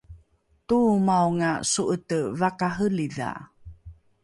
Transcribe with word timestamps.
toomaonga 0.67 1.51
so’ete 1.71 2.19
vakarelidha 2.39 3.29